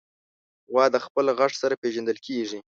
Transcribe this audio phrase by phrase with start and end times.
[0.71, 2.59] غوا د خپل غږ سره پېژندل کېږي.